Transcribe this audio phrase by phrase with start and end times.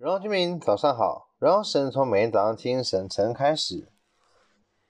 [0.00, 3.86] 荣耀居民早上好，荣耀神从每天早上清晨晨开始，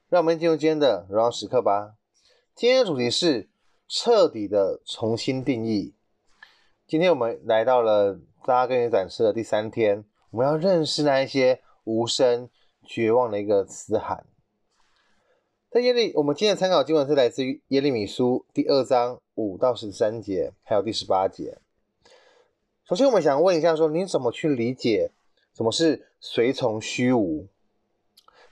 [0.08, 1.96] 让我们进入今天的荣耀时刻吧。
[2.54, 3.50] 今天的主题是
[3.88, 5.96] 彻底的重新定义。
[6.86, 12.48] 今天我们来到了扎根与展示的第三天，我们要认识那一些无声、
[12.86, 14.24] 绝望的一个嘶喊。
[15.72, 21.58] 在耶利，我们今天的参考经文是来自于耶利米书第二章五到十三节，还有第十八节。
[22.90, 25.12] 首先，我们想问一下，说你怎么去理解
[25.54, 27.46] 什么是随从虚无？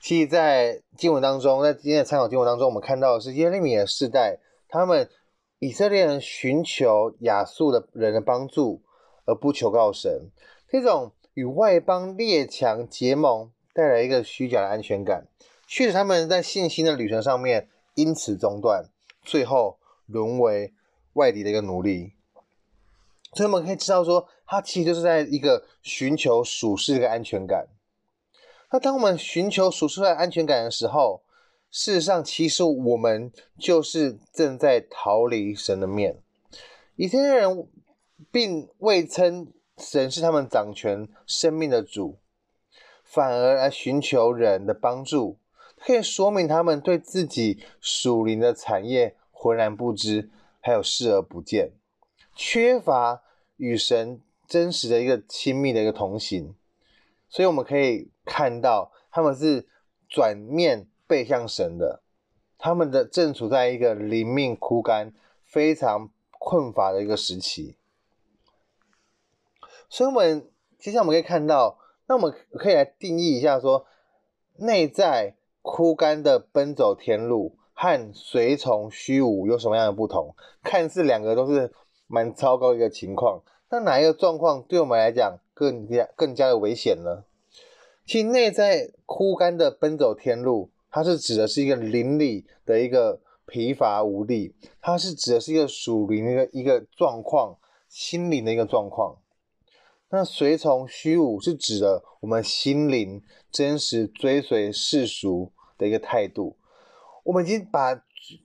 [0.00, 5.10] 其实，在经文当中，在今天的参考经文当中，我们看到的是耶利米的世代，他们
[5.58, 8.80] 以色列人寻求亚述的人的帮助，
[9.24, 10.30] 而不求告神，
[10.68, 15.26] 这种与外邦列强结盟，带来一个虚假的安全感，
[15.66, 18.84] 驱使他们在信心的旅程上面因此中断，
[19.24, 20.72] 最后沦为
[21.14, 22.12] 外敌的一个奴隶。
[23.34, 27.68] 所以我们可以知道说，他其实就是在一个寻求属世的一个安全感。
[28.70, 31.22] 那当我们寻求属世的安全感的时候，
[31.70, 36.18] 事实上其实我们就是正在逃离神的面。
[36.96, 37.68] 以色列人
[38.30, 42.18] 并未称神是他们掌权生命的主，
[43.04, 45.38] 反而来寻求人的帮助，
[45.76, 51.72] 可以说明他们对自己属灵的产业浑然不知，还有视而不见。
[52.40, 53.24] 缺乏
[53.56, 56.54] 与神真实的一个亲密的一个同行，
[57.28, 59.66] 所以我们可以看到他们是
[60.08, 62.00] 转面背向神的，
[62.56, 67.74] 他们的正处在一个灵命枯干、非常困乏的一个时期。
[69.88, 73.84] 所以，我们接下来我们可以看到，那我们可以来定义一下说，
[74.58, 80.36] 内在枯干的奔走天路和随从虚无有什么样的不同？
[80.62, 81.74] 看似两个都是。
[82.08, 87.24] 蛮糟糕一个情况，那哪一个状况对我们来讲更加更加的危险呢？
[88.06, 97.58] 其内在枯干的奔走天路，它是指的是一个灵里的一个疲乏无力，它是指的是一个属灵的一个一个状况，
[97.88, 99.18] 心灵的一个状况。
[100.08, 106.56] 那随从虚无是指的我们心灵真实追随世俗的一个态度，
[107.24, 107.92] 我们已经把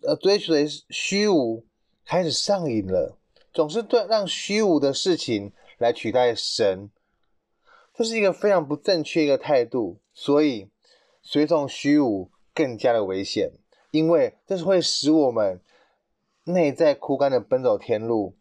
[0.01, 1.63] 呃追随虚无
[2.03, 3.17] 开始上瘾了。
[3.53, 6.89] 总是对让虚无的事情来取代神，
[7.93, 9.99] 这是一个非常不正确一个态度。
[10.11, 10.69] 所以，
[11.21, 13.51] 随从虚无更加的危险，
[13.91, 15.61] 因为这是会使我们
[16.45, 18.35] 内在枯干的奔走天路，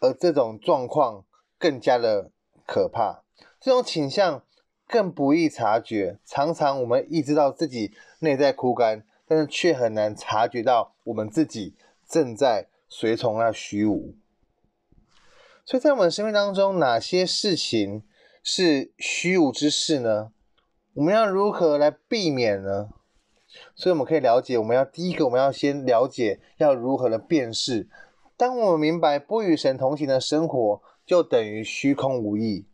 [0.00, 1.24] 而这种状况
[1.58, 2.30] 更加的
[2.66, 3.22] 可怕。
[3.60, 4.44] 这种倾向
[4.86, 11.74] 更不易察觉，常常我们意识到自己内在枯干，但是却很难察觉到我们自己
[12.08, 14.14] 正在随从那虚无。
[15.66, 18.02] 所以在我们生命当中，哪些事情
[18.42, 20.30] 是虚无之事呢？
[20.92, 22.90] 我们要如何来避免呢？
[23.74, 27.88] 所以我们可以了解，我们要第一个，我们要先了解要如何的辨识。
[28.36, 32.66] 当我们明白不与神同行的生活，就等于虚空无益。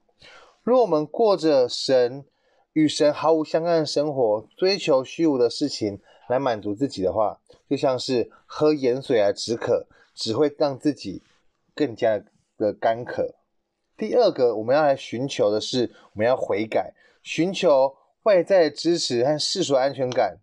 [0.62, 2.24] 如果我们过着神
[2.72, 11.22] 与神毫无相干的生活，追求虚无的事情来满足自己的话，就像是喝盐水来止渴，只会让自己
[11.74, 12.22] 更加
[12.60, 13.34] 的干渴。
[13.96, 20.38] 第二个，我们要来寻求的是，我们要悔改，寻求外在的支持和世俗安全感，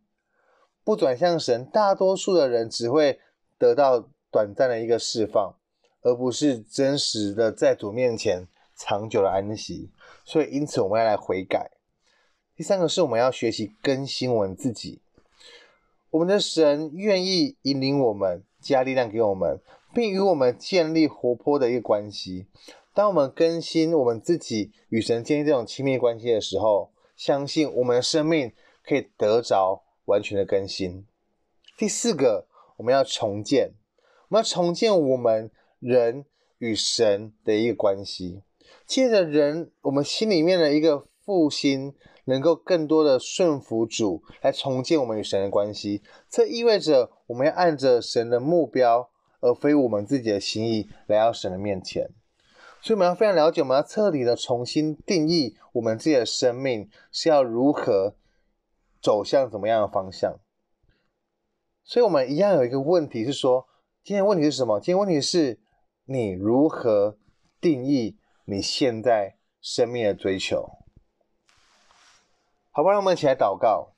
[0.83, 1.65] 不转向神。
[1.65, 3.19] 大多数的人只会
[3.57, 5.55] 得到短暂的一个释放，
[6.01, 9.89] 而不是真实的在主面前长久的安息。
[10.25, 11.71] 所以，因此我们要来悔改。
[12.55, 14.99] 第三个是我们要学习更新我们自己。
[16.09, 19.59] 我们的神愿意引领我们，加力量给我们。
[19.93, 22.47] 并与我们建立活泼的一个关系。
[22.93, 28.51] 当我们更新我们自己，与神建立这种亲密关系的时候，相信我们的生命
[28.83, 31.05] 可以得着完全的更新。
[31.77, 32.47] 第四个，
[32.77, 33.73] 我们要重建，
[34.29, 36.25] 我们要重建我们人
[36.57, 38.41] 与神的一个关系。
[38.85, 41.93] 借着人，我们心里面的一个复兴，
[42.25, 46.01] 能够更多的顺服主，来重建我们与神的关系。
[46.29, 49.09] 这意味着我们要按着神的目标。
[49.39, 52.09] 而非我们自己的心意来到神的面前，
[52.81, 58.15] 所以我们要非常了解，我们要彻底的重新定义我们自己的生命是要如何
[59.01, 60.39] 走向怎么样的方向。
[61.83, 63.67] 所以，我们一样有一个问题是说，
[64.03, 64.79] 今天问题是什么？
[64.79, 65.59] 今天问题是
[66.05, 67.17] 你如何
[67.61, 70.69] 定义你现在生命的追求？
[72.71, 73.93] 好吧，让我们一起来祷告。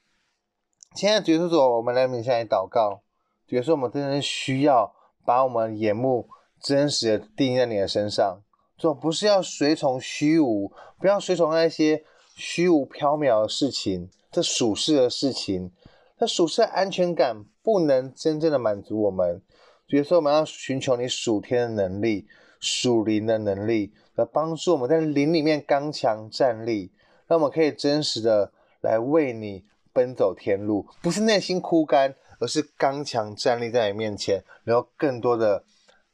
[0.95, 3.03] 亲爱的主耶稣，我们来面前来祷告。
[3.47, 4.93] 主耶稣，我们真的需要。
[5.25, 6.27] 把我们眼目
[6.61, 8.41] 真实的定在你的身上，
[8.77, 12.03] 主不是要随从虚无，不要随从那些
[12.35, 15.71] 虚无缥缈的事情，这属世的事情，
[16.17, 19.41] 那属世的安全感不能真正的满足我们。
[19.87, 22.27] 比如说，我们要寻求你属天的能力、
[22.59, 26.91] 属灵的能力，来帮助我们在灵里面刚强站立，
[27.25, 28.51] 让我们可以真实的
[28.81, 35.63] 来为你奔走天路，不是内心枯干，而是刚强站立在你面前，然后更多的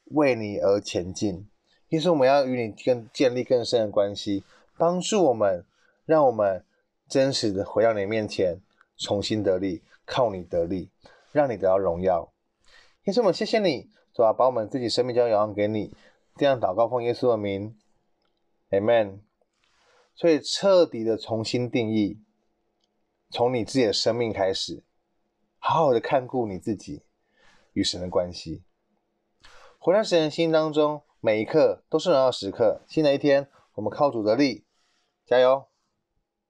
[0.06, 1.48] 为你而前进。
[1.88, 4.44] 因此，我们要与你更建立更深的关系，
[4.76, 5.64] 帮助我们，
[6.04, 6.64] 让我们
[7.08, 8.60] 真实的回到你面前，
[8.96, 10.90] 重新得力，靠你得力，
[11.30, 12.32] 让你得到荣耀。
[13.04, 15.94] 因此，我们谢谢你，主啊，把我们自己生命交仰给你，
[16.36, 17.78] 这样祷告奉耶稣的名
[18.70, 19.20] ，Amen。
[20.16, 22.18] 所以，彻底的重新定义，
[23.30, 24.82] 从你自己的生命开始，
[25.68, 27.02] 好好的看顾你自己
[27.72, 28.62] 与神的关系，
[29.80, 31.02] 活在神的心当中。
[31.18, 32.82] 每一刻都是荣耀时刻。
[32.86, 34.64] 新的一天，我们靠主的力，
[35.26, 35.66] 加油！